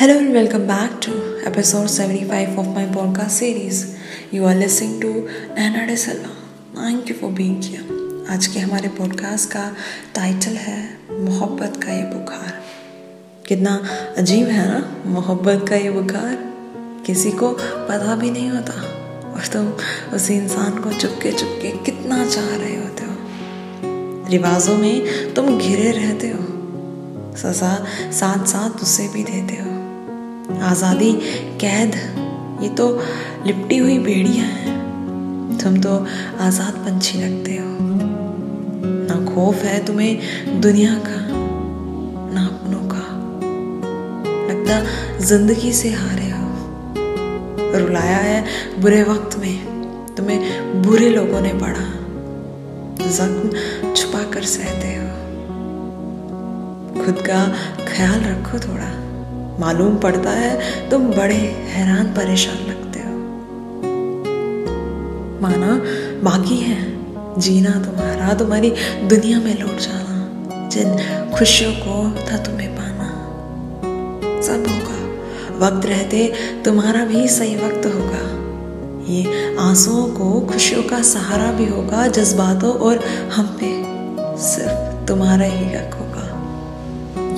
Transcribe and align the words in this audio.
Hello 0.00 0.18
and 0.18 0.28
welcome 0.28 0.62
back 0.62 0.92
to 1.00 1.10
episode 1.48 1.88
75 1.88 2.58
of 2.58 2.68
my 2.68 2.84
podcast 2.96 3.34
series. 3.38 3.78
You 4.34 4.44
are 4.44 4.54
listening 4.54 4.94
to 5.00 5.10
Nana 5.58 5.86
De 5.88 5.96
Silva. 5.96 6.30
Thank 6.76 7.02
you 7.04 7.14
for 7.14 7.28
being 7.40 7.58
here. 7.62 7.82
आज 8.30 8.46
के 8.46 8.58
हमारे 8.58 8.88
podcast 8.88 9.50
का 9.50 9.76
title 10.14 10.50
है 10.50 10.98
मोहब्बत 11.12 11.84
का 11.84 11.92
ये 11.92 12.02
बुखार 12.02 12.62
कितना 13.48 13.82
अजीब 14.18 14.46
है 14.46 14.68
ना? 14.68 15.02
मोहब्बत 15.06 15.68
का 15.68 15.76
ये 15.76 15.90
बुखार 15.90 16.54
किसी 17.06 17.30
को 17.30 17.48
पता 17.60 18.16
भी 18.16 18.30
नहीं 18.30 18.50
होता। 18.50 18.82
और 19.32 19.42
तुम 19.52 19.72
उस 20.16 20.30
इंसान 20.30 20.78
को 20.78 20.92
चुपके 20.92 21.32
चुपके 21.32 21.70
कितना 21.70 22.28
चाह 22.28 22.46
रहे 22.46 22.76
होते 22.76 23.04
हो। 23.04 23.16
रिवाजों 24.30 24.76
में 24.76 25.34
तुम 25.34 25.58
घिरे 25.58 25.90
रहते 25.90 26.28
हो। 26.28 26.46
सजा 27.36 27.86
साथ 28.10 28.44
साथ 28.44 28.82
उसे 28.82 29.08
भी 29.08 29.24
देते 29.24 29.54
हो। 29.54 29.79
आज़ादी, 30.58 31.12
कैद, 31.60 31.94
ये 32.62 32.68
तो 32.68 32.88
लिपटी 33.46 33.78
हुई 33.78 33.98
बेड़ियाँ 33.98 34.46
हैं। 34.46 35.58
तुम 35.58 35.80
तो 35.80 35.94
आज़ाद 36.40 36.74
पंछी 36.74 37.18
लगते 37.18 37.56
हो। 37.56 37.68
ना 38.82 39.16
खौफ 39.26 39.62
है 39.64 39.84
तुम्हें 39.86 40.60
दुनिया 40.60 40.94
का, 40.94 41.20
ना 42.34 42.46
अपनों 42.46 42.84
का। 42.88 43.04
लगता 44.48 44.82
ज़िंदगी 45.18 45.72
से 45.72 45.90
हारे 45.90 46.30
हो। 46.30 46.48
रुलाया 47.78 48.16
है 48.16 48.44
बुरे 48.80 49.02
वक्त 49.02 49.38
में, 49.38 49.56
तुम्हें 50.16 50.82
बुरे 50.82 51.08
लोगों 51.08 51.40
ने 51.40 51.52
पढ़ा। 51.54 51.88
जख्म 53.08 53.92
छुपा 53.94 54.22
कर 54.30 54.42
सहते 54.44 54.94
हो। 54.94 55.08
खुद 57.04 57.22
का 57.26 57.40
ख्याल 57.84 58.20
रखो 58.20 58.58
थोड़ा। 58.58 58.99
मालूम 59.60 59.96
पड़ता 59.96 60.30
है, 60.30 60.58
तुम 60.90 61.02
बड़े 61.02 61.34
हैरान, 61.68 62.06
परेशान 62.06 62.54
लगते 62.54 63.00
हो। 63.00 63.16
माना 65.42 65.74
बाकी 66.22 66.56
है, 66.56 66.78
जीना 67.40 67.70
तुम्हारा, 67.70 68.34
तुम्हारी 68.34 68.70
दुनिया 69.02 69.38
में 69.38 69.60
लौट 69.60 69.78
जाना, 69.78 70.68
जिन 70.68 70.96
खुशियों 71.34 71.72
को 71.72 72.16
था 72.32 72.36
तुम्हें 72.36 72.70
पाना। 72.76 73.08
सब 74.42 74.64
होगा, 74.68 74.98
वक्त 75.66 75.86
रहते 75.86 76.32
तुम्हारा 76.64 77.04
भी 77.04 77.28
सही 77.28 77.56
वक्त 77.56 77.86
होगा। 77.86 78.40
ये 79.12 79.56
आंसुओं 79.56 80.06
को, 80.06 80.40
खुशियों 80.40 80.82
का 80.82 81.02
सहारा 81.02 81.52
भी 81.52 81.66
होगा, 81.66 82.06
जज्बातों 82.06 82.72
और 82.72 83.04
हम 83.32 83.46
पे, 83.60 83.72
सिर्फ़ 84.42 85.06
तुम्हारा 85.06 85.44
ही 85.44 85.64
हक 85.66 85.94
होगा। 85.94 86.09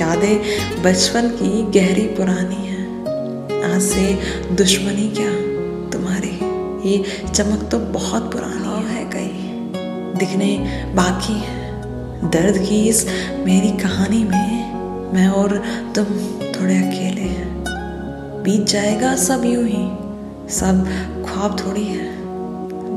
यादें 0.00 0.82
बचपन 0.82 1.28
की 1.28 1.62
गहरी 1.80 2.02
पुरानी 2.02 2.66
है। 2.66 3.74
आज 3.74 3.82
से 3.82 4.18
दुश्मनी 4.54 5.08
क्या? 5.08 5.30
तुम्हारी 5.90 6.34
ये 6.90 7.04
चमक 7.34 7.68
तो 7.70 7.78
बहुत 7.78 8.32
पुरानी 8.32 8.82
है। 8.88 9.04
कई। 9.04 9.30
दिखने 10.18 10.56
बाकी 10.94 11.32
है। 11.32 12.30
दर्द 12.30 12.58
की 12.58 12.88
इस 12.88 13.06
मेरी 13.46 13.70
कहानी 13.70 14.24
में 14.24 15.12
मैं 15.14 15.28
और 15.28 15.56
तुम 15.94 16.04
थोड़े 16.52 16.76
अकेले 16.76 17.20
हैं। 17.20 17.64
बीत 18.42 18.66
जाएगा 18.66 19.14
सब 19.16 19.44
यूँ 19.44 19.64
ही 19.64 19.86
सब 20.54 20.84
ख्वाब 21.28 21.56
थोड़ी 21.60 21.84
है। 21.84 22.06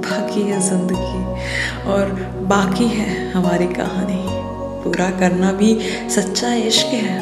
बाकी 0.01 0.41
है 0.41 0.59
ज़िंदगी 0.61 1.89
और 1.91 2.11
बाकी 2.47 2.87
है 2.87 3.31
हमारी 3.31 3.67
कहानी। 3.67 4.40
पूरा 4.91 5.09
करना 5.19 5.51
भी 5.53 5.67
सच्चा 6.11 6.53
इश्क 6.53 6.87
है, 6.93 7.19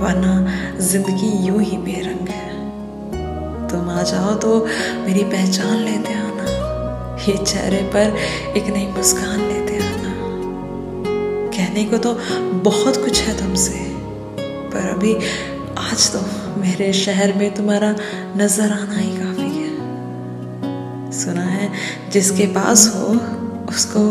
वरना 0.00 0.34
ज़िंदगी 0.80 1.30
यूँ 1.46 1.62
ही 1.62 1.76
बेरंग 1.78 2.28
है। 2.28 3.68
तुम 3.68 3.88
आ 3.90 4.02
जाओ 4.02 4.34
तो 4.34 4.50
मेरी 5.06 5.24
पहचान 5.24 5.76
लेते 5.78 6.12
आना, 6.14 6.44
ये 7.18 7.36
चेहरे 7.36 7.82
पर 7.94 8.16
एक 8.56 8.68
नई 8.68 8.86
मुस्कान 8.88 9.40
लेते 9.40 9.78
आना। 9.78 10.12
कहने 11.50 11.84
को 11.84 11.98
तो 11.98 12.14
बहुत 12.64 12.96
कुछ 12.96 13.20
है 13.22 13.36
तुमसे, 13.38 13.80
पर 14.70 14.88
अभी 14.88 15.14
आज 15.78 16.10
तो 16.12 16.20
मेरे 16.60 16.92
शहर 16.92 17.32
में 17.32 17.50
तुम्हारा 17.54 17.90
नज़र 18.36 18.72
आना 18.72 18.98
ही 18.98 19.10
काफ़ी 19.16 19.50
है। 19.56 21.10
सुना 21.12 21.48
है 21.48 21.70
जिसके 22.12 22.46
पास 22.54 22.90
हो, 22.94 23.12
उसको 23.68 24.08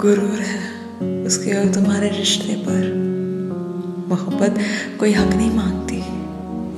गुरूर 0.00 0.40
है। 0.40 0.77
उसके 1.02 1.52
और 1.52 1.74
तुम्हारे 1.74 2.08
रिश्ते 2.08 2.54
पर। 2.68 2.86
मोहब्बत 4.08 4.58
कोई 5.00 5.12
हक 5.12 5.34
नहीं 5.34 5.50
मांगती। 5.50 5.96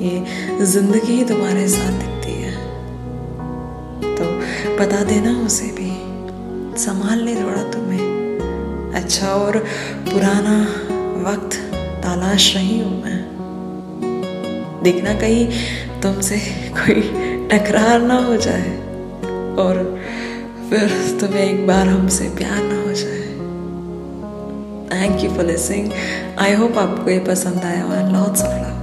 ये 0.04 0.66
ज़िंदगी 0.66 1.12
ही 1.12 1.24
तुम्हारे 1.24 1.68
साथ 1.68 1.92
दिखती 1.92 2.32
है। 2.32 2.52
तो 4.16 4.24
बता 4.78 5.04
देना 5.04 5.30
उसे 5.46 5.66
भी। 5.66 5.90
संभाल 6.78 7.18
ले 7.18 7.34
थोड़ा 7.34 7.62
तुम्हें। 7.62 8.92
अच्छा 8.94 9.28
और 9.28 9.58
पुराना 10.12 10.60
वक्त, 11.30 11.56
तलाश 12.04 12.56
रही 12.56 12.78
हूँ 12.80 13.02
मैं। 13.02 13.20
देखना 14.82 15.14
कहीं 15.14 15.46
तुमसे 16.00 16.38
कोई 16.70 17.00
टकरार 17.48 18.00
ना 18.00 18.14
हो 18.14 18.36
जाए। 18.36 18.76
और 19.58 20.00
फिर 20.70 21.18
तुम्हें 21.20 21.44
एक 21.44 21.66
बार 21.66 21.88
हमसे 21.88 22.28
प्यार 22.28 22.62
ना 22.62 22.82
हो 22.82 22.92
जाए। 22.92 23.29
thank 24.99 25.23
you 25.23 25.29
for 25.29 25.45
listening 25.45 25.91
I 26.39 26.53
hope 26.55 26.77
आपको 26.79 27.09
ये 27.09 27.19
पसंद 27.27 27.63
आया 27.65 27.85
और 27.85 28.11
लॉट्स 28.11 28.43
ऑफ 28.43 28.51
लव 28.53 28.78